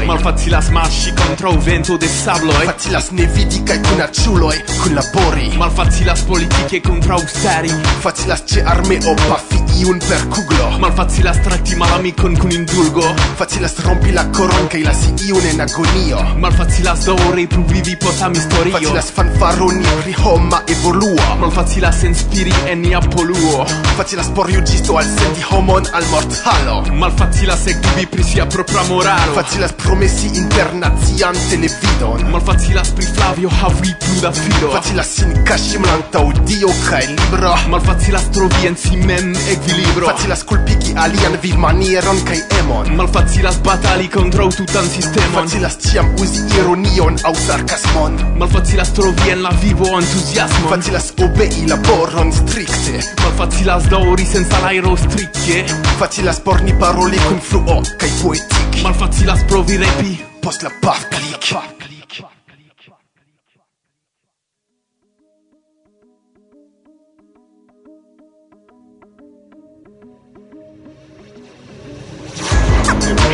[0.08, 7.72] Malfacilas marŝi kontraŭ vento de sabloj Facilas ne vidi kaj kunaĉuloj kunlabori Malfacilas politike kontraŭstari
[8.04, 13.04] Facilas ĉe armeo pafi iun per kuglo Malfacilas trakti malamikon kun indulgo.
[13.38, 16.22] Facilas rompi la koron kaj lasi iun en agonio.
[16.44, 23.66] Malfacilas daŭre pluvivi post historio Facilas fanfaroni pri homa evoluo Malfacilas inspiri en nia poluo.
[23.98, 26.82] Facilas por juĝisto alsendi homon al mortalo.
[27.04, 29.38] Malfacilas ekdubi pri sia propra moralo.
[29.38, 32.28] Facilas promesi internacian televidon.
[32.32, 34.74] Malfacilas pri Flavio havi plu da filo.
[34.76, 37.56] Facilas sin kaŝi malantaŭ Dio kaj libro.
[37.72, 39.34] Malfacilas trovi en si mem
[39.64, 42.92] squilibro Facilas kulpigi alian vivmanieron kaj emon.
[43.00, 45.48] Malfacilas batali kontraŭ tutan sistemon.
[45.48, 52.34] Facilas ĉiam uzi ironion aŭ sarkasmon Malfacilas trovi en la vivo entuziasmon Facilas obei laboron
[52.34, 55.64] strikte Malfacilas daŭri senza l'aero strikke
[56.02, 60.20] Facilas por ni paroli kun fluo kaj poetike Malfacilas provi repi.
[60.44, 61.54] Post la paf klik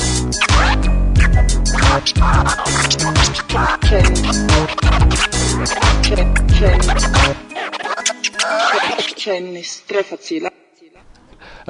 [1.91, 1.97] Uh,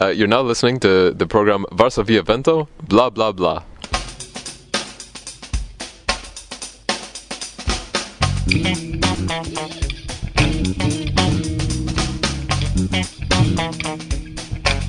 [0.09, 3.63] you're now listening to the program Varsovia Vento, blah blah blah.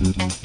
[0.03, 0.42] Mm-hmm.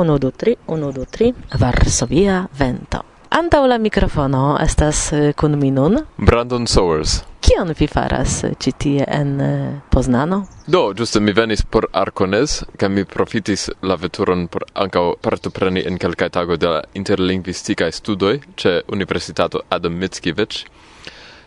[0.00, 3.02] 123 123 Varsovia Vento.
[3.30, 7.20] Antaŭ la mikrofono estas eh, kun mi nun Brandon Sowers.
[7.40, 10.40] Kion vi faras eh, ĉi tie en eh, Poznano?
[10.66, 15.98] Do, ĝuste mi venis por Arkones, kaj mi profitis la veturon por ankaŭ partopreni en
[15.98, 20.64] kelkaj tagoj de la interlingvistikaj studoj ĉe Universitato Adam Mickiewicz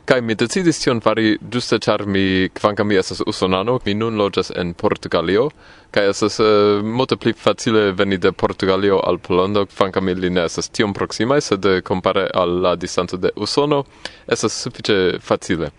[0.04, 4.50] Kai mi decidis tion fari giuste char mi, kvankam mi esas usonano, mi nun loĝas
[4.60, 5.46] en Portugalio,
[5.96, 10.44] kai esas uh, eh, multe pli facile veni de Portugalio al Polondo, kvankam ili ne
[10.44, 13.86] esas tiom proximae, sed compare al la distanto de Usono,
[14.28, 15.72] esas suffice facile.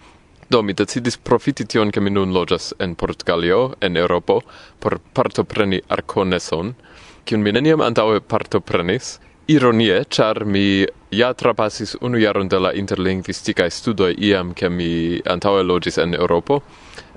[0.49, 4.41] Do mi decidis profiti tion ke mi nun loĝas en Portugalio, en Europo,
[4.81, 6.73] por partopreni Arconeson,
[7.29, 13.71] kiun mi neniam antaŭe partoprenis, Ironie, char mi ja trapasis unu jaron de la interlingvisticae
[13.71, 16.63] studoi iam che mi antaue logis en Europo,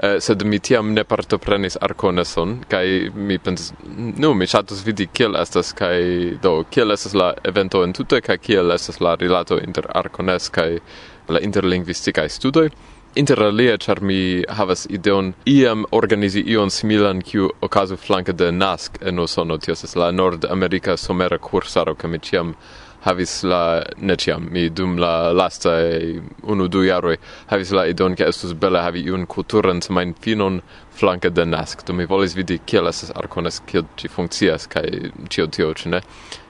[0.04, 5.40] eh, sed mi tiam ne partoprenis Arconeson, kai mi pensis, nu, mi chatus vidi kiel
[5.40, 10.50] estas, kai do, kiel estas la evento entute, kai kiel estas la rilato inter Arcones
[10.50, 10.82] kai
[11.30, 12.70] la interlingvisticae studoi,
[13.18, 19.20] Interalie, char mi havas ideon iam organizi ion similan kiu okazu flanke de NASC en
[19.20, 22.54] Usono, tio estas la nord america somera kursaro, ke mi ciam
[23.08, 25.74] havis la ne ciam mi dum la lasta
[26.44, 27.18] unu du jaroj
[27.50, 30.62] havis la ideon ke estus bele havi iun kulturan semajnfinon
[31.02, 34.86] flanke de NASC, do mi volis vidi kiel estas Arkonas, kiel ĝi funkcias kaj
[35.34, 36.06] ĉio tio, ĉu ne?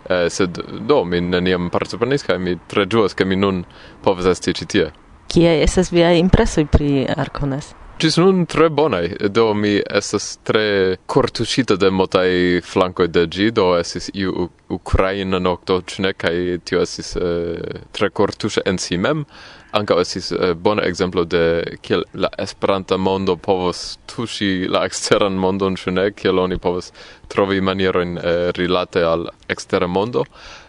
[0.09, 0.59] Uh, sed
[0.91, 3.63] do mi neniam partoprenis kaj mi tre ĝuas ke mi nun
[4.03, 4.89] povas esti ĉi tie.
[5.27, 7.73] Kie estas via impresoj pri Arkonas?
[7.97, 13.71] Gis nun tre bonai, do mi estas tre cortuscita de motai flancoi de gi, do
[13.79, 19.25] esis iu Ukraina nocto cine, cae tio esis uh, eh, tre cortusce en si mem,
[19.73, 21.41] anca esis uh, eh, bona exemplo de
[21.81, 26.93] kiel la esperanta mondo povos tusi la exteran mondon cine, kiel oni povos
[27.33, 30.27] trovi manieroin uh, eh, rilate al extera mondo,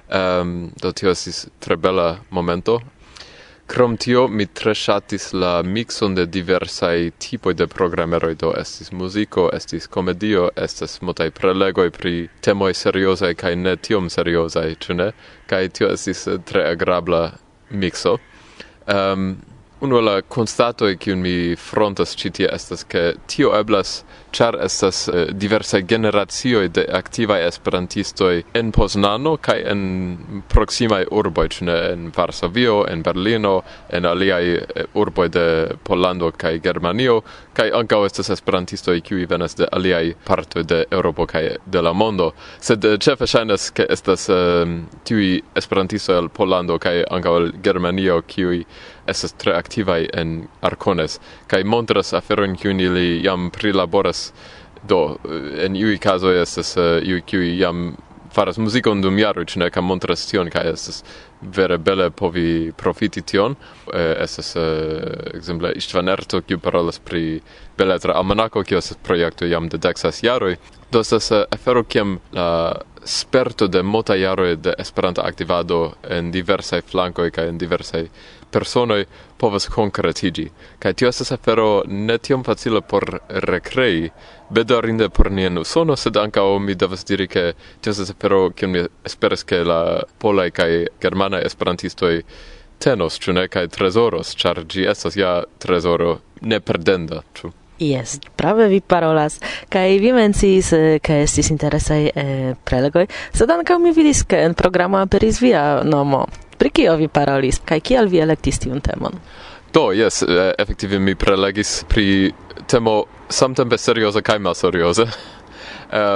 [0.08, 2.81] um, do tio esis tre bela momento,
[3.68, 9.50] Krom tio, mi tre shatis la mixon de diversai tipoi de programeroi, do estis muziko,
[9.52, 15.10] estis komedio, estes motai prelegoi pri temoi seriosai kai ne tiom seriosai, ĉu ne?
[15.52, 17.20] Tio estis tre agrabla
[17.70, 18.16] mixo.
[18.16, 19.28] Um, ehm,
[19.80, 24.02] Uno la constato e che mi frontas citi estas che tio eblas
[24.32, 31.92] char estas eh, diversa generazio de activa esperantisto en Poznano kai en proxima urbo ne
[31.92, 37.22] en Varsovio, en Berlino, en aliaj eh, urbo de Pollando kai Germanio
[37.52, 42.32] kai ankaŭ estas esperantistoj kiu venas de alia parto de Europo kaj de la mondo.
[42.60, 44.66] Sed eh, ĉefe ŝajnas ke estas eh,
[45.04, 48.64] tiu esperantisto el Pollando kai ankaŭ el Germanio kiu
[49.08, 54.32] estas tre aktivaj en Arcones kaj montras aferojn kiujn ili jam prilaboras.
[54.88, 55.16] Do
[55.58, 57.96] en iuj kazoj estas eh, iuj kiuj jam
[58.34, 61.02] faras muzikon dum jaroj ĉu ne kaj montras tion kaj estas
[61.40, 63.56] vere bele povi profiti tion.
[63.93, 64.55] Eh, estas
[65.34, 67.40] ekzemple eh, Istvan Erto kiu parolas pri
[67.78, 70.56] beletra almanako kiu estas projekto jam de deksas jaroj.
[70.93, 72.49] Do estas afero kiam la
[73.04, 78.08] sperto de mota jaroj de Esperanta aktivado en diversaj flankoj kaj en diversaj
[78.50, 79.04] personoi
[79.36, 80.50] povas concretigi.
[80.78, 84.10] kaj tio estas afero ne tiom facile por recrei,
[84.50, 88.84] bedorinde por nien usono, sed ancao mi devas diri che tio estas afero kiam mi
[89.04, 92.24] esperas che la polai kaj germana esperantistoi
[92.78, 97.52] tenos, ĉu ne, kaj trezoros, ĉar ĝi estas ja trezoro neperdenda, ĉu?
[97.78, 99.38] Yes, prave vi parolas,
[99.70, 104.58] kaj vi mencis eh, ke estis interesaj eh, prelegoj, sed ankaŭ mi vidis, ke en
[104.58, 106.24] programo aperis via nomo.
[106.58, 109.14] Pri kio vi parolis kaj kial vi elektis tiun temon?
[109.72, 110.22] Do, yes,
[110.58, 112.32] efektive mi prelegis pri
[112.66, 115.06] temo samtempe serioza kaj malserioza.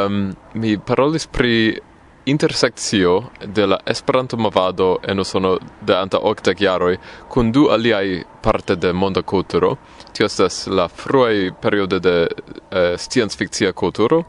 [0.06, 1.78] um, mi parolis pri
[2.24, 6.96] intersekcio de la Esperanto movado en Usono de anta okdek jaroj
[7.28, 9.76] kun du aliaj parte de monda kulturo.
[10.12, 12.16] Tio estas la fruaj periode de
[12.70, 14.22] eh, sciencfikcia kulturo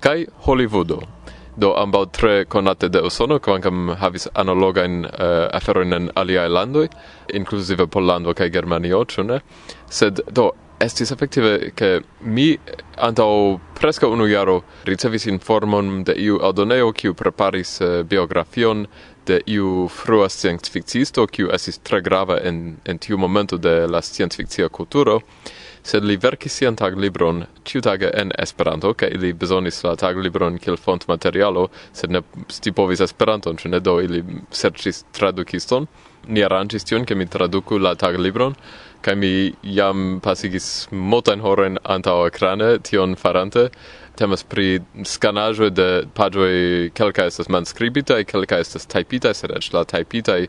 [0.00, 1.15] kaj Hollywoodo
[1.56, 6.88] do ambau tre conate de Usono, quancam havis analogain eh, uh, aferoin en aliae landoi,
[7.34, 9.40] inclusive Pollando cae Germanio, cune.
[9.88, 12.58] Sed do estis effective che mi
[12.96, 18.86] antau presca unu jaro ricevis informon de iu Aldoneo kiu preparis uh, biografion
[19.26, 24.68] de iu frua scientificisto kiu estis tre grava en en tiu momento de la scientificia
[24.68, 25.22] culturo,
[25.86, 31.68] sed li verkis sian taglibron ciutage en Esperanto kaj ili bezonis la taglibron kiel fontmaterialo,
[31.92, 35.86] sed ne stipovis Esperanton, ĉu ne do ili serĉis tradukiston.
[36.26, 38.56] Ni arrangis tion, ke mi traduku la taglibron
[39.06, 43.68] kaj mi jam pasigis multajn horen antao ekrane tion farante.
[44.18, 46.54] Temas pri skanaĵoj de paĝoj
[46.96, 50.40] kelkaj estas manskribita kaj kelkaj estas tajpita, sed eĉ la tajpitaj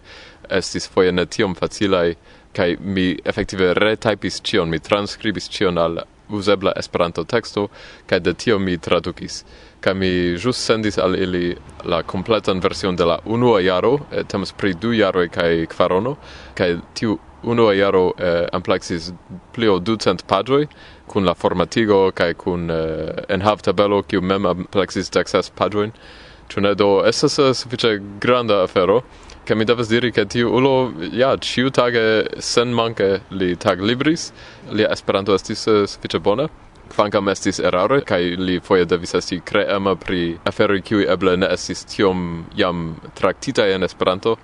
[0.60, 2.16] estis foie ne tiom facilaj
[2.58, 6.00] kai mi effektive retypis cion mi transcribis cion al
[6.30, 7.68] usebla Esperanto teksto
[8.10, 9.44] kaj de tio mi tradukis.
[9.80, 10.08] kai mi
[10.44, 11.56] jus sendis al ili
[11.86, 16.16] la kompletan version de la unua jaro, eh, temas pri du jaroj kaj kvarono,
[16.56, 19.12] kaj tiu unua jaro eh, amplexis
[19.54, 20.68] plio ducent paĝoj
[21.08, 25.92] kun la formatigo kaj kun eh, enhavtabelo kiu mem amplexis deksas paĝojn.
[26.48, 29.02] Ĉu ne do estas sufiĉe granda afero
[29.48, 34.34] che mi devas diri che tiu ulo ja ĉiutage sen manke li tag libris,
[34.76, 36.50] li Esperanto estis eh, sufiĉe bona.
[36.92, 41.86] Kvankam estis erare kai li foie devis esti creema pri aferi kiuj eble ne estis
[41.88, 44.36] tiom jam traktitaj en Esperanto.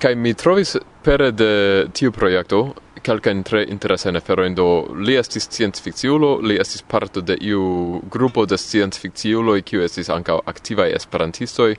[0.00, 2.60] Kai mi trovis pere de tiu projekto
[3.00, 4.68] kelkajn tre interesajn aferoin, do
[5.06, 10.92] li estis scientificiulo, li estis parto de iu grupo de scientificiuloi kiu estis ancao aktivaj
[11.00, 11.78] esperantistoi,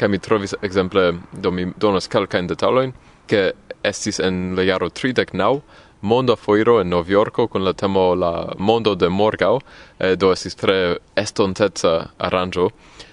[0.00, 2.92] ca mi trovis exemple do mi donas kelkajn detaloin
[3.26, 3.52] che
[3.82, 5.60] estis en le jaro 39
[6.00, 9.60] Mondo Foiro en Novjorko con la temo la Mondo de Morgau,
[9.98, 12.70] eh, do estis tre estonteca aranĝo.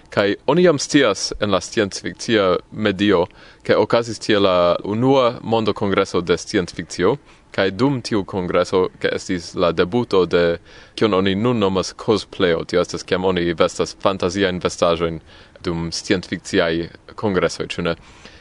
[0.09, 3.25] Kai oni jam stias en la sciencfikcia medio
[3.63, 7.17] ke okazis tie la unua mondo congresso de sciencfikcio
[7.51, 10.59] kai dum tiu congresso ke estis la debuto de
[10.95, 15.19] kion oni nun nomas cosplayo tio estas kiam oni vestas fantasia vestaĵojn
[15.63, 17.95] dum scientificiai congressoi, cune?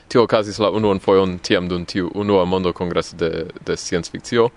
[0.09, 4.51] Tio okazis la unuan foion tiam dum tiu unua mondo congresso de, de scienceficio,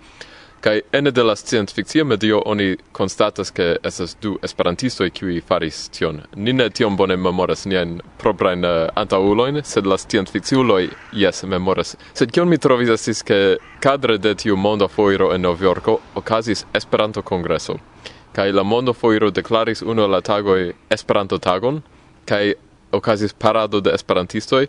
[0.60, 6.20] kai ene de la scienceficia medio oni konstatas ke esas du esperantistoj kiuj faris tion.
[6.36, 11.96] Ni ne bone memoras niajn uh, eh, antauloin, sed la scienceficiuloj jes memoras.
[12.14, 17.22] Sed kion mi trovis estis ke cadre de tiu mondo foiro en Novjorko okazis esperanto
[17.22, 17.78] congresso.
[18.32, 21.82] Kai la mondo foiro deklaris uno la tagoi Esperanto-tagon,
[22.30, 22.54] kai
[22.96, 24.66] okazis parado de esperantistoj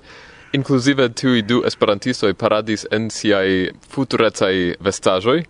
[0.54, 5.46] Inclusive tiui du esperantistoi paradis en siai futurecai vestajoi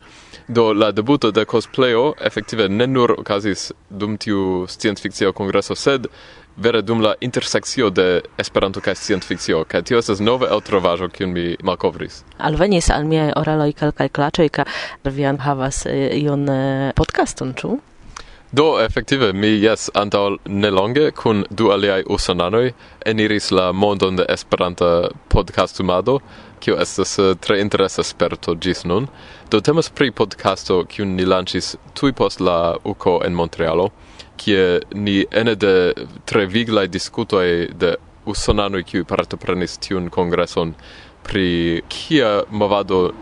[0.48, 6.08] Do la debuto de cosplayo efektive ne nur okazis dum tiu sciencfikcio kongreso, sed
[6.58, 11.46] vere dum la intersekcio de Esperanto kaj sciencfikcio, kaj tio estas nova eltrovaĵo kiun mi
[11.64, 12.24] malkovris.
[12.38, 14.66] Alvenis al miaj oraloj kelkaj klaĉoj, ka
[15.06, 17.78] vi havas eh, ion eh, podcaston, ĉu?
[18.54, 22.74] Do, effektive, mi jes antaŭ nelonge kun du aliaj usonanoj
[23.08, 24.90] eniris la mondon de Esperanta
[25.32, 26.18] podcastumado,
[26.60, 29.08] kiu estas eh, tre interesa sperto ĝis nun.
[29.52, 33.88] Do temas pri podcasto kiun ni lanĉis tuj post la UKO en Montrealo,
[34.36, 35.74] kie ni ene de
[36.26, 37.96] tre viglaj diskutoj de
[38.28, 40.76] usonanoj kiuj partoprenis tiun kongreson
[41.24, 41.48] pri
[41.88, 43.14] kia movado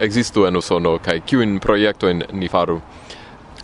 [0.00, 2.80] ekzistu en Usono kaj kiujn projektojn ni faru.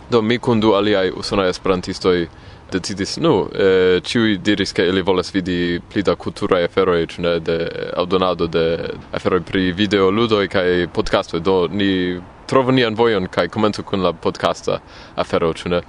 [0.09, 2.27] Do mi kun du aliaj usonaj esperantistoj
[2.71, 7.69] decidis, nu, eh, ciui diris che ili volas vidi pli da culturae aferoi, cune de
[7.95, 13.83] audonado de aferoi pri video ludoi kai podcastoi, do ni trovu nian vojon cae comentu
[13.83, 14.79] kun la podcasta
[15.15, 15.81] afero, cune.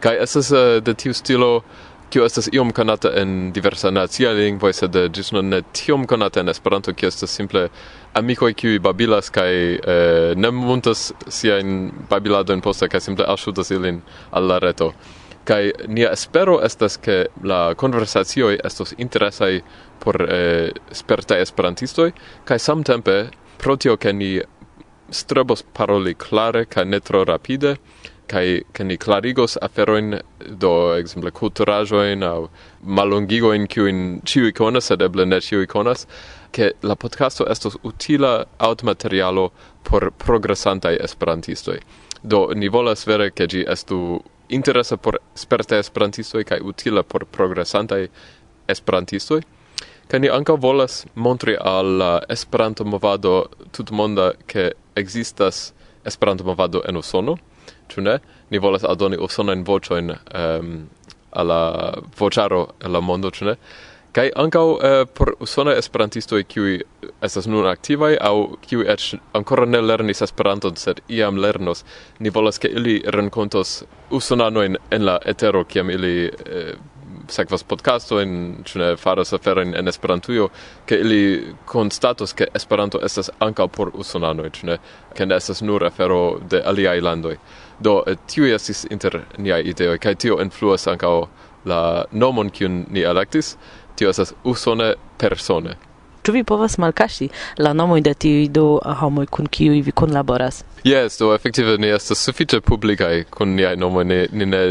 [0.00, 1.62] Kai esas uh, de tiu stilo
[2.10, 6.48] Kio estas iom konata en diversa nacia lingvo, sed ĝis nun ne tiom konata en
[6.48, 7.66] Esperanto, kio estas simple
[8.14, 14.46] amikoj kiuj babilas kaj eh, ne muntas siajn babiladojn poste kaj simple alŝutas ilin al
[14.46, 14.92] la reto.
[15.46, 19.60] Kaj nia espero estas, ke la konversacioj estos interesaj
[20.02, 22.12] por eh, spertaj esperantistoj
[22.44, 23.16] kaj samtempe
[23.58, 24.30] pro tio ke ni
[25.10, 27.76] strebos paroli klare kaj ne tro rapide,
[28.28, 30.18] kai ke ni klarigos aferoin
[30.62, 32.48] do ekzemple kulturajoin aŭ
[32.98, 36.06] mallongigoin kiujn ciu iconas sed eble ne ciu iconas
[36.52, 39.50] ke la podcasto estos utila aŭtmaterialo
[39.82, 41.78] por progresantaj esperantistoj.
[42.22, 43.98] Do ni volas vere ke gi estu
[44.48, 48.08] interesa por sperte esperantistoj kai utila por progresantaj
[48.68, 49.42] esperantistoj.
[50.06, 55.72] Kaj ni ankaŭ volas montri al la Esperanto movado tutmonda ke ekzistas
[56.04, 57.36] Esperanto movado en Usono
[57.92, 58.18] ĉu ne?
[58.50, 60.72] Ni volas aldoni usonajn voĉojn um,
[61.36, 61.60] al la
[62.18, 63.56] voĉaro en la mondo, ĉu ne?
[64.16, 66.78] Kaj ankaŭ uh, por usonaj esperantistoj kiuj
[67.26, 71.84] estas nun aktivaj aŭ kiuj eĉ ankoraŭ ne lernis Esperanton, sed iam lernos,
[72.18, 76.72] ni volas ke ili renkontos usonanojn en la etero kiam ili uh,
[77.28, 80.48] sekvas podcasto in cune faras aferojn en Esperantujo
[80.86, 84.78] ke ili konstatos ke Esperanto estas ankaŭ por usonanoj, cune
[85.14, 87.36] ke ne estas nur afero de aliaj landoj.
[87.80, 91.26] Do, eh, tiu estis inter niaj ideoj, kaj tio influas ankaŭ
[91.64, 93.56] la nomon kiun ni elektis,
[93.96, 95.76] tio estas usone persone.
[96.26, 97.28] Ĉu vi povas malkaŝi
[97.62, 100.64] la nomojn de tiuj du eh, homoj kun kiuj vi kunlaboras?
[100.84, 104.62] Jes, do efektive ni estas sufiĉe publikaj kun niaj nomoj, ni, ni ne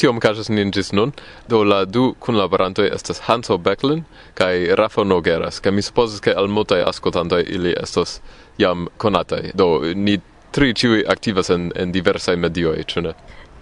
[0.00, 1.12] tiom kaŝas nin ĝis nun.
[1.48, 4.04] Do la du kunlaborantoj estas Hanso Becklin
[4.38, 8.20] kaj Rafa Nogueras, kaj mi supozas ke al multaj askotantoj ili estos
[8.58, 9.52] jam konataj.
[9.54, 10.18] Do ni
[10.56, 13.12] tri ciui activas en, en diversai medioi, ĉu ne?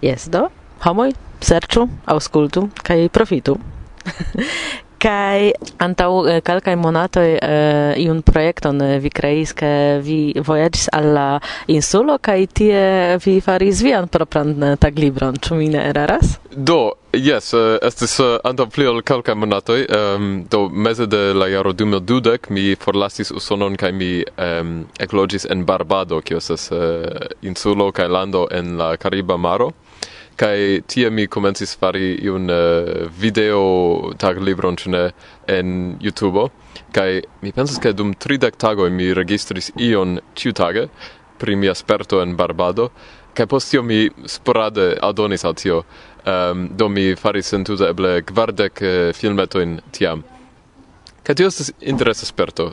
[0.05, 0.45] Yes, do,
[0.85, 1.09] homoj,
[1.43, 3.57] serĉu, aŭskultu kaj profitu.
[5.05, 11.37] kai antau eh, calcai monatoi eh, iun proiecton uh, vi creis ke vi voyagis alla
[11.69, 16.79] insulo kai tie vi faris vian propran eh, taglibron ĉu mi ne eraras do
[17.15, 21.47] Yes, uh, estis uh, antaŭ pli ol kelkaj monatoj, um, ehm, do meze de la
[21.47, 27.07] jaro 2012 mi forlasis Usonon kai mi ehm, um, ekloĝis en Barbado, kio estas uh,
[27.41, 29.71] insulo kai lando en la Cariba maro
[30.35, 34.91] kai tie mi komencis fari iun uh, video tag libron ĉu
[35.47, 36.49] en YouTube
[36.91, 40.87] kai mi pensas ke dum 30 tagoj mi registris ion ĉiutage
[41.37, 42.89] pri mia sperto en Barbado
[43.35, 45.83] kai post tio mi sporade adonis al tio.
[46.25, 50.23] Um, do mi faris entute eble kvardek uh, filmetojn tiam.
[51.23, 52.71] Kai tio estas interesa sperto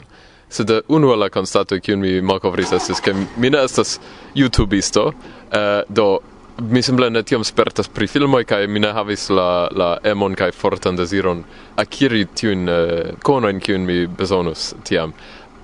[0.53, 3.99] sed unu la constato kiun mi malkovris estas ke mi ne estas
[4.35, 5.15] youtubisto uh,
[5.89, 6.19] do
[6.59, 10.53] mi simple ne tiom spertas pri filmoj kaj mi ne havis la la emon kaj
[10.53, 11.45] fortan deziron
[11.77, 15.13] akiri tiun uh, eh, konojn kiun mi bezonus tiam.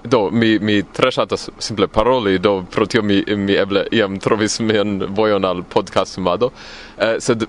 [0.04, 4.60] Do mi mi tre ŝatas simple paroli do pro tio mi mi eble iam trovis
[4.60, 6.52] mian vojon al podcastumado uh,
[6.98, 7.46] eh, sed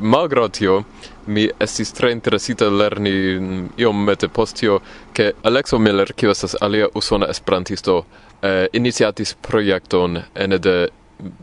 [0.00, 0.82] malgraŭ tio
[1.26, 4.80] mi estis tre interesita lerni mm, iom mete post tio
[5.12, 8.04] ke Alexo Miller kiu estas alia usona esperantisto
[8.42, 10.88] eh, iniciatis projekton ene de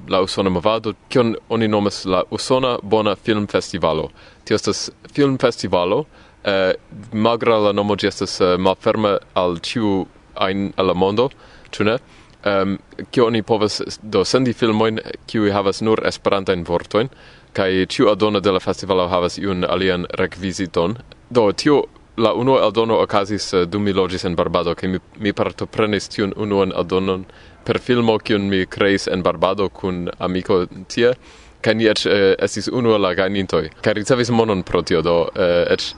[0.08, 4.10] la usona movado, kion oni nomas la usona bona film festivalo.
[4.44, 6.06] Tio estas film festivalo,
[6.44, 6.74] eh,
[7.14, 10.06] magra la nomo ĝi estas eh, malferma al ĉiu
[10.36, 11.30] ajn al la mondo,
[11.72, 11.98] ĉu ne?
[12.46, 12.78] Um,
[13.12, 17.10] kio oni povas do sendi filmojn kiuj havas nur esperantajn vortojn
[17.52, 20.96] kaj ĉiu aldono de la festivalo havas iun alian rekviziton.
[21.30, 21.82] Do tio
[22.18, 26.34] la unua aldono okazis uh, dum mi loĝis en Barbado kaj mi, mi partoprenis tiun
[26.38, 27.26] unuan aldonon
[27.66, 31.14] per filmo kiun mi kreis en Barbado kun amiko tie
[31.62, 33.70] kaj ni eĉ eh, estis unu el la gajnintoj.
[33.84, 35.90] Kaj ricevis monon pro tio do eh, eĉ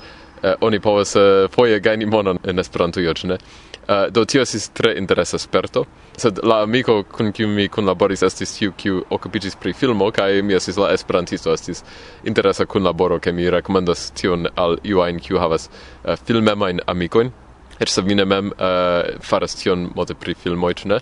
[0.44, 3.38] eh, oni povas eh, foje gajni monon en Esperantujo ĉu ne?
[3.82, 5.82] Uh, do tio estis tre interesa sperto
[6.22, 10.54] sed la amiko kun kiu mi kunlaboris estis tiu kiu okupiĝis pri filmo kaj mi
[10.54, 11.82] estis la esperantisto estis
[12.24, 17.34] interesa kunlaboro ke mi rekomendas tion al iu ajn kiu havas uh, filmemajn amikojn.
[17.82, 21.02] Eĉ se vi ne mem uh, faras tion multe pri filmoj ĉu ne?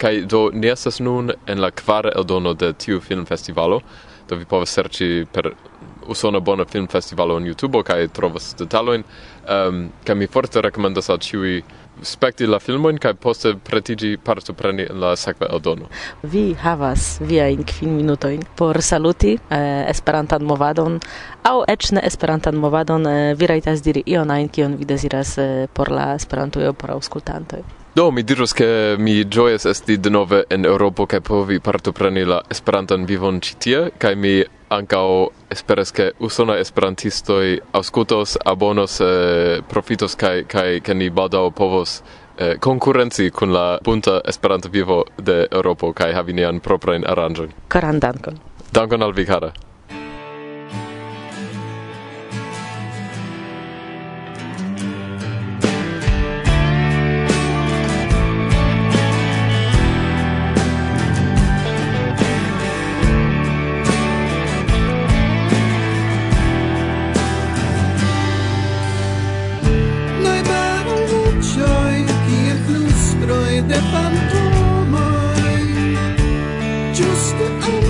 [0.00, 3.80] Kai do ni estas nun en la kvara eldono de tiu filmfestivalo,
[4.28, 5.52] do vi povas serĉi per
[6.10, 9.04] usona bona filmfestivalo en YouTube kaj trovas detalojn.
[9.50, 11.60] Um, kaj mi forte rekomendas al ĉiuj
[12.02, 15.90] spekti la filmojn kaj poste pretiĝi partopreni en la sekva eldono.
[16.22, 21.00] Vi havas viajn kvin minutojn por saluti eh, Esperantan movadon
[21.44, 25.68] aŭ eĉ ne Esperantan movadon eh, vi rajtas diri ion ajn kion vi deziras eh,
[25.74, 27.79] por la Esperantujo por aŭskultantoj.
[28.00, 32.42] Do, mi dirus che mi gioias esti de nove en Europo che povi partopreni la
[32.48, 40.46] Esperantan vivon citie, kai mi ancao esperas che usona esperantistoi auscutos, abonos, eh, profitos, kai,
[40.46, 42.00] kai ke ni badao povos
[42.38, 47.52] eh, konkurenci kun la punta Esperanto vivo de Europo, kai havi nian proprain aranjon.
[47.68, 48.40] Karan dankon.
[48.72, 49.52] Dankon al vi, kara.
[76.92, 77.89] Just the unbound,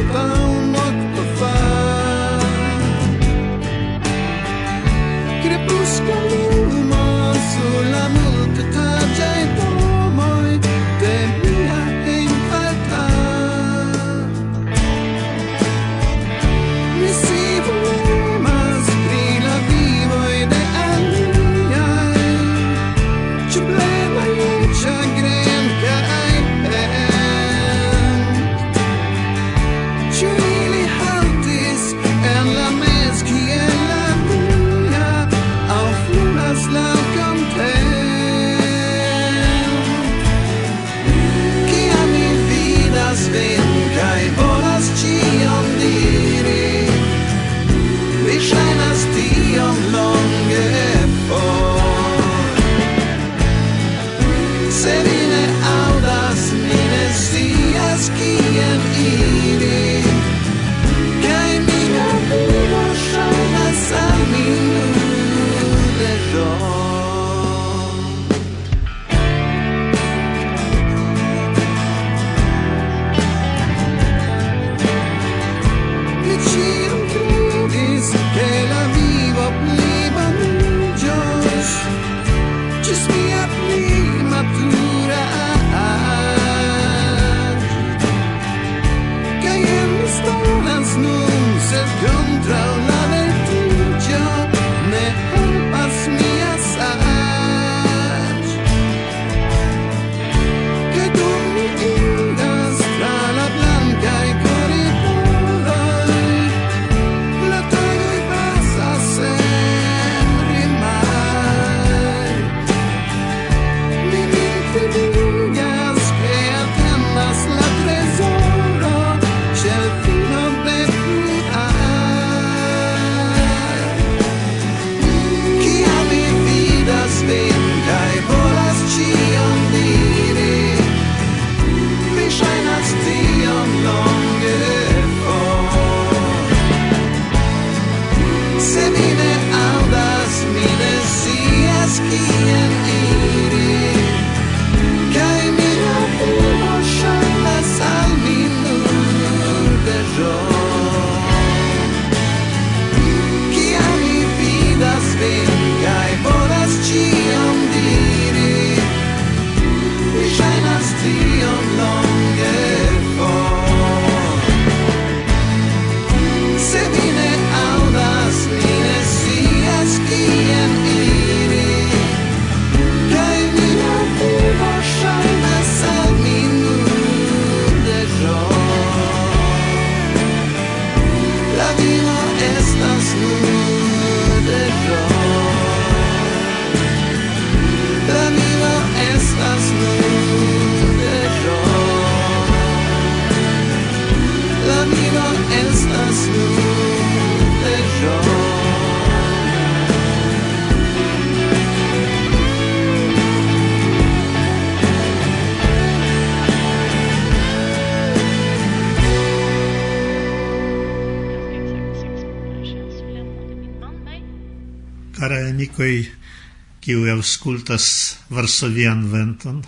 [216.81, 217.87] kiu auscultas
[218.33, 219.59] Varsovian venton.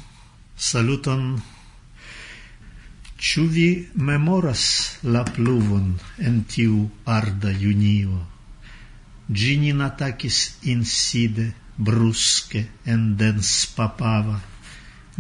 [0.56, 1.24] Saluton.
[3.22, 3.66] Ĉu vi
[4.10, 4.62] memoras
[5.14, 5.90] la pluvon
[6.28, 6.78] en tiu
[7.16, 8.16] arda junio?
[9.40, 10.38] Ĝi nin atakis
[10.74, 14.38] inside, bruske, en denspapava.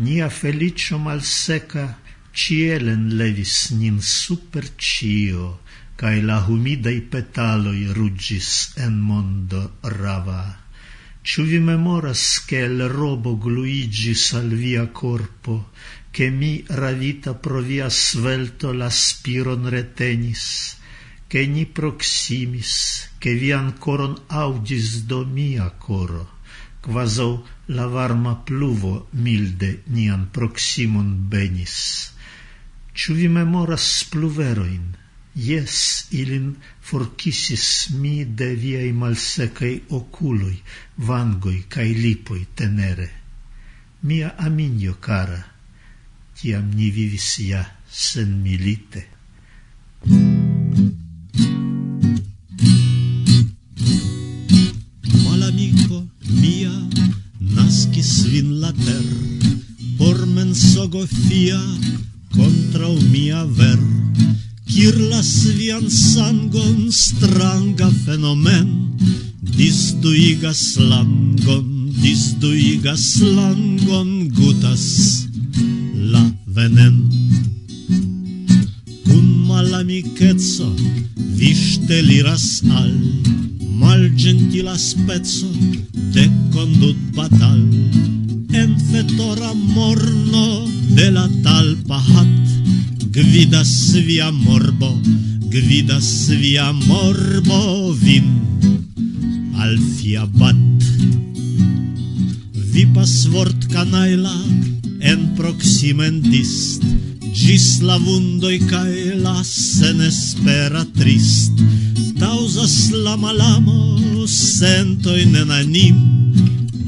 [0.06, 1.84] Nia felicio malseka
[2.32, 5.52] cielen levis nin super cio,
[6.00, 8.50] cae la humidei petaloi ruggis
[8.88, 9.62] en mondo
[10.00, 10.61] rava.
[11.22, 15.70] Ciu vi memoras che el robo gluigis al via corpo,
[16.10, 20.76] che mi ravita pro via svelto la spiron retenis,
[21.28, 22.72] che ni proximis,
[23.18, 26.40] che vi ancoron audis do mia coro,
[26.80, 32.12] quaso la varma pluvo milde nian proximon benis.
[32.92, 34.90] Ciu vi memoras pluveroin,
[35.34, 40.58] Yes, ilin forcisis mi de viei malsecai oculoi,
[40.98, 43.08] vangoi cae lipoi tenere.
[44.02, 45.40] Mia aminio cara,
[46.36, 49.06] tiam ni vivis ja sen milite.
[55.24, 56.76] Malamico mia
[57.40, 59.08] nascis vin later,
[59.96, 61.60] por mensogo fia
[62.36, 63.91] contra mia ver
[64.72, 68.68] kirlas vian sangon stranga fenomen
[69.56, 71.66] distuigas langon
[72.00, 73.04] distuigas
[73.36, 74.86] langon gutas
[76.12, 76.22] la
[76.56, 76.96] venen.
[79.04, 80.70] Kun malamikeco
[81.36, 82.46] vi ŝteliras
[82.80, 82.94] al
[83.82, 85.52] malĝentila spezzo
[86.16, 87.60] de condut batal.
[88.62, 90.46] En fetora morno
[90.96, 92.41] de la talpa hato
[93.12, 94.98] gvidas via morbo,
[95.52, 98.24] gvidas via morbo vin.
[99.60, 100.56] Al fiabat.
[102.72, 104.32] Vi pasvort canaila
[105.04, 106.86] en proximendist,
[107.36, 111.60] gis la vundoi cae la senespera trist,
[112.16, 116.00] tausas la malamo, sentoi nenanim,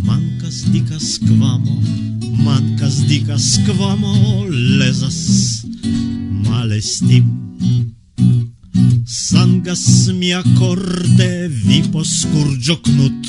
[0.08, 1.76] mancas dicas quamo,
[2.48, 5.53] mancas dicas quamo, lesas
[6.74, 7.26] vestim
[9.06, 13.28] Sangas mia corde vi poscurgio cnut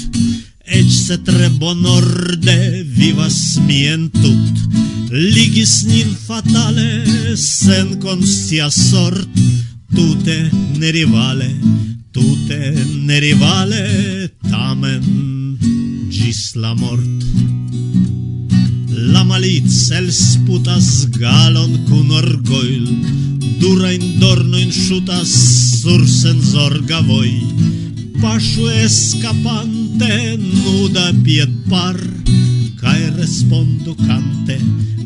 [0.66, 2.58] Ec se tre bonorde
[2.98, 4.64] vivas mi entut,
[5.12, 6.90] Ligis nin fatale
[7.38, 9.44] sen conscia sort
[9.94, 10.40] Tute
[10.82, 11.52] nerivale,
[12.12, 12.62] tute
[13.06, 13.86] nerivale
[14.50, 15.06] Tamen
[16.10, 17.55] gis la mort.
[19.06, 22.86] La maliz elsputas galon cun orgoil,
[23.62, 25.30] dura in dorno in shutas
[25.82, 27.30] sur senzorga voj.
[28.18, 30.10] Paŝu escapante
[30.42, 32.00] nuda piedpar,
[32.82, 34.58] kai respondu cante,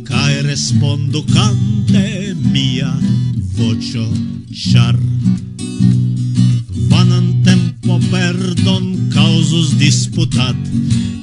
[0.08, 2.06] kaj respondu cante
[2.54, 2.94] mia
[3.58, 4.08] vocio
[4.54, 4.96] char.
[6.88, 10.56] Vanan tempo perdon causus disputat,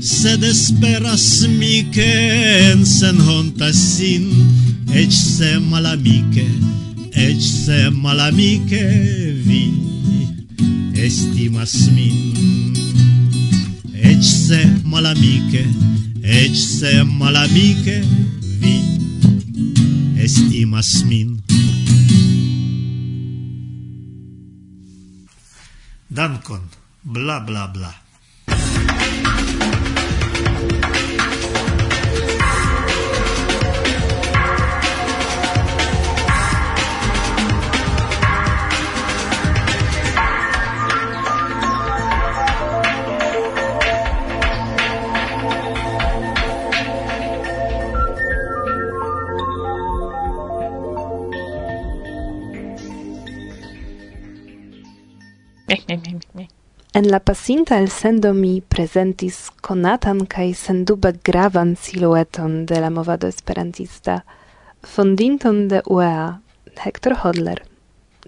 [0.00, 4.28] sed esperas mi che en sen honta sin
[4.92, 6.46] ec se malamike
[7.12, 8.84] ec se malamike
[9.46, 9.62] vi
[11.06, 12.74] estimas min.
[13.94, 15.64] Ec se malamike
[16.22, 18.00] ec se malamike
[18.60, 18.76] vi
[20.24, 21.42] estimas min.
[26.08, 26.62] Dankon,
[27.02, 28.05] bla bla bla.
[56.96, 64.22] En la pasinta elsendo mi presentis conatan kai sendube gravan silueton de la movado esperantista,
[64.80, 66.40] fondinton de UEA,
[66.84, 67.60] Hector Hodler.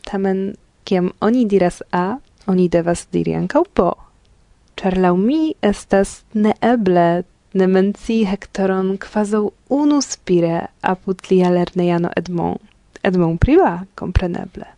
[0.04, 3.88] Tamen, kiam oni diras A, oni devas diri ancau po.
[4.76, 12.60] Char lau mi estas neeble ne menci Hectoron quasau unu spire apud lia lerneiano Edmond.
[13.02, 14.77] Edmond Priva, compreneble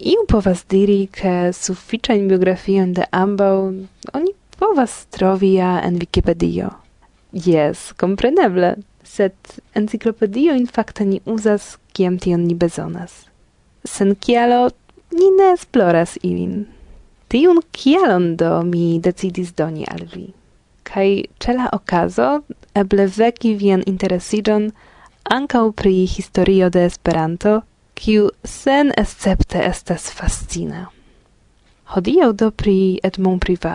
[0.00, 3.74] iu povas diri che sufficiain biografion de ambau
[4.12, 6.70] oni povas trovi ja en Wikipedio.
[7.32, 9.32] Yes, compreneble, sed
[9.74, 13.26] enciclopedio in facta ni uzas kiam tion ni bezonas.
[13.84, 14.70] Sen kialo
[15.12, 16.66] ni ne esploras ilin.
[17.28, 20.32] Tiun kialon do mi decidis doni al vi.
[20.82, 22.42] Kaj cela okazo
[22.74, 24.72] eble veki vien interesidon,
[25.24, 27.60] ankaŭ pri historio de Esperanto–
[28.00, 30.86] kiu sen escepte estas fascina.
[31.92, 33.74] Hodiaŭ do pri Edmond Priva.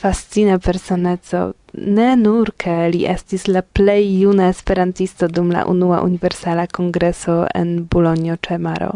[0.00, 1.40] Fascina personeco,
[1.72, 7.70] ne nur ke li estis la plej juna esperantisto dum la unua universala kongreso en
[7.94, 8.90] Bologno ĉe Maro.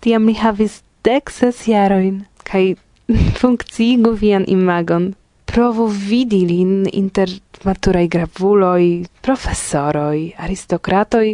[0.00, 2.64] Tiam li havis dek ses jarojn kaj
[3.40, 5.14] funkciigu vian imagon.
[5.46, 7.30] Provu vidi lin inter
[7.64, 8.84] maturaj gravuloj,
[9.24, 11.26] profesoroj, aristokratoj,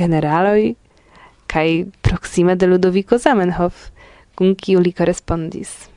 [0.00, 0.74] generaloj
[1.46, 3.90] kai proxima de Ludovico Zamenhof,
[4.34, 5.88] cum kiu li correspondis.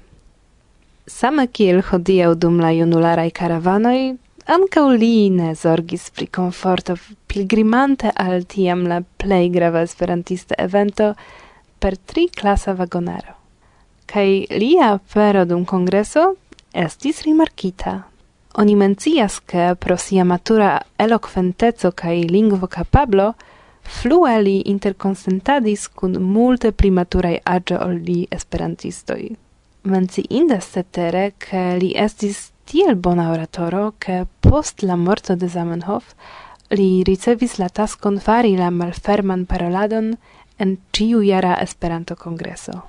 [1.10, 4.18] Same kiel hodiau dum la junularai caravanoi,
[4.50, 6.96] ankaŭ li ne zorgis pri komforto
[7.28, 11.14] pilgrimante al tiam la plei grava esperantista evento
[11.80, 13.36] per tri klasa vagonaro.
[14.06, 16.36] Kai lia apero dum kongreso
[16.74, 18.04] estis rimarkita.
[18.58, 23.34] Oni mencias, ke pro sia matura eloquenteco kai lingvo capablo,
[23.90, 27.40] Flue li interconsentadis kun multe pli maturaj
[27.82, 29.32] ol li esperantistoi.
[29.90, 36.14] Menci indes cetere, che li estis tiel bona oratoro, ke post la morto de Zamenhof
[36.70, 40.14] li ricevis la taskon fari la malferman paroladon
[40.60, 42.82] en ciu jara Esperanto-kongreso.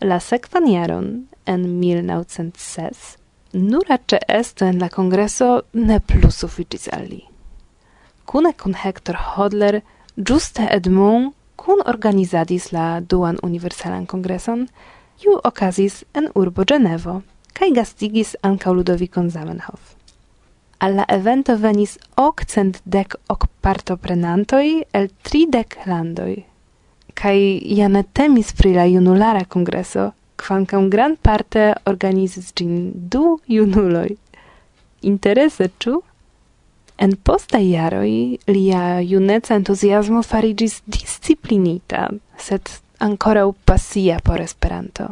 [0.00, 3.16] La sekvan jaron, en 1906,
[3.52, 7.24] nura ce esto en la kongreso ne plus suficis al li.
[8.24, 9.82] Cune kun Hector Hodler–
[10.20, 14.66] Giuste Edmond kun organizadis la duan universalan kongreson,
[15.24, 17.22] ju okazis en urbo Genevo,
[17.56, 19.80] kaj gastigis ankaŭ Ludovicon Zamenhof.
[20.78, 26.36] Al la evento venis okcentdek ok partoprenantoj el tridek landoj.
[27.14, 27.40] Kaj
[27.78, 34.18] ja ne temis pri la junulara kongreso, kvankam gran parte organizis ĝin du junuloj.
[35.00, 36.02] Interese, ĉu?
[37.00, 45.08] En posta iaroi lia juneca entuziasmo farigis disciplinita, sed ancora pasia por Esperanto.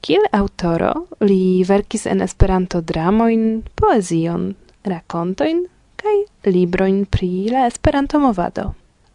[0.00, 4.54] Kiel aŭtoro li verkis en Esperanto dramoin, poezion,
[4.88, 5.66] rakontojn
[6.00, 6.16] kaj
[6.48, 8.70] librojn pri la Esperanto-movado.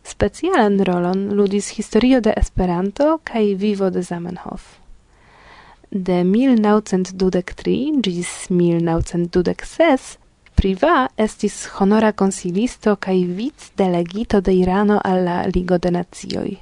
[0.05, 4.75] Specialan rolon ludis historio de Esperanto kaj vivo de Zamenhof
[5.95, 10.17] de 1923 gis 1926
[10.65, 16.53] Priva estis honora consilisto kaj vic delegito de Irano alla Ligo de Nazioi.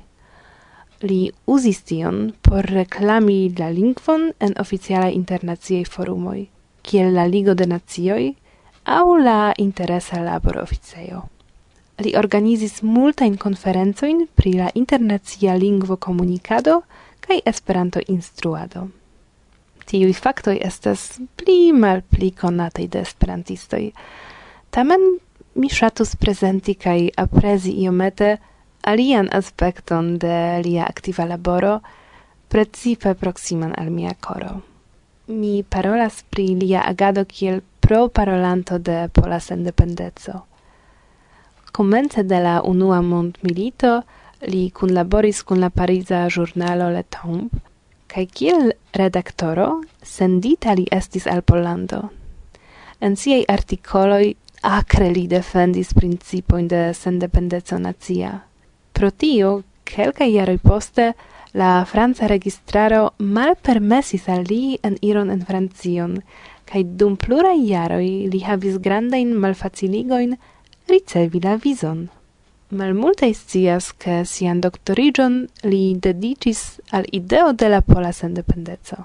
[1.01, 6.41] Li uzis tion por reklami la lingvon en oficiala internaciaj forumoj,
[6.81, 8.25] kiel la Ligo de Nazioi
[8.83, 11.21] au la interesa laboroficejo.
[12.03, 16.81] Li organizis multajn conferenzoin pri la internacia lingvo komunikado
[17.21, 18.89] kaj Esperanto instruado
[19.85, 23.91] tiuj faktoj estas pli malpli konataj de esperantistoi.
[24.69, 25.01] Tamen
[25.55, 28.37] mi shatus presenti kai aprezi iomete
[28.83, 31.79] alian aspekton de lia aktiva laboro,
[32.47, 34.61] precipe proximan al mia coro.
[35.27, 40.41] Mi parolas pri lia agado kiel pro parolanto de pola sendependezo.
[41.71, 44.01] Komence de la unua mondmilito
[44.47, 47.59] li kunlaboris kun la pariza ĵurnalo Le Tombe,
[48.13, 52.11] kai kiel redaktoro sendita li estis al Pollando.
[53.01, 58.31] En siei artikoloj akre li defendis principoin de sendependezo nazia.
[58.93, 61.13] Pro tio, kelkaj iaroi poste,
[61.53, 66.19] la Franza registraro mal permesis al li en iron en Francion,
[66.69, 70.37] kai dum pluraj jaroj li havis grandain malfaciligoin
[70.89, 72.07] ricevi la vizon
[72.73, 79.03] malmulte scias, ke sian doktoriĝon li dedicis al ideo de la pola sendependeco.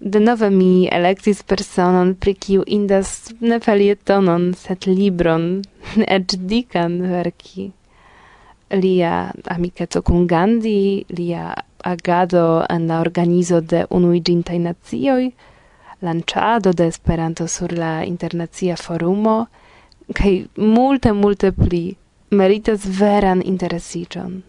[0.00, 5.62] Denove mi elektis personon, pri kiu indas ne felietonon, sed libron,
[6.16, 7.70] eĉ dikan verki.
[8.74, 15.32] Lia amikeco kun Gandhi, lia agado en la organizo de unuigintai nazioi,
[16.04, 19.46] lanciado de Esperanto sur la internazia forumo
[20.12, 21.96] kai multe multe pli
[22.34, 24.42] meritas veran interesigion.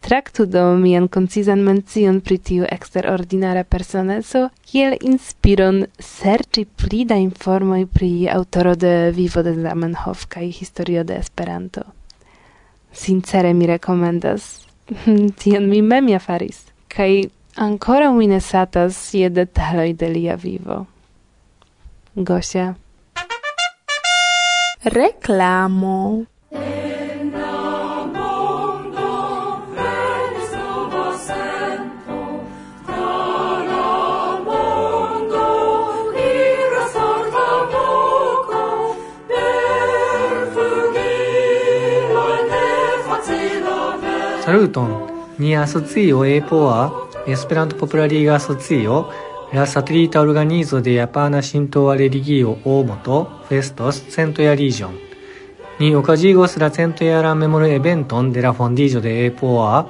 [0.00, 7.84] Traktu do mian koncizan mencion pri tiu eksterordinara personeso, kiel inspiron serĉi pli da informoj
[7.92, 11.84] pri autoro de Vivo de Zamenhof kaj Historio de Esperanto.
[12.92, 14.48] Sincere mi rekomendas,
[15.42, 17.28] tion mi mem ja faris, kaj
[17.60, 20.86] ankoraŭ mi ne satas je detaloj de lia vivo.
[22.14, 22.74] Gosia.
[24.84, 26.24] Reklamo
[44.50, 49.08] サルートンニアソツイオエポアエスペラントポプラリーガーソツイオ
[49.52, 54.98] ラサテリータオルガニーゾでヤパーナシントアレリギーオーモトフェストスセントヤリージョン。
[55.78, 59.86] にオカジーゴスラセントヤランメモルエベントンデラフォンディージョでエポア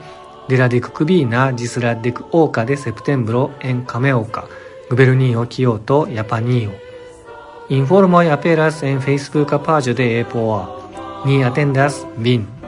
[0.50, 4.46] デラディククビーナジスラディクオーカデセプテンブロエンカメオカ
[4.90, 6.74] グベルニーオキオートヤパニーオ
[7.70, 12.59] インフォルモイアペラスエンフェイスブーカパージョでエポアにアテンダスビン。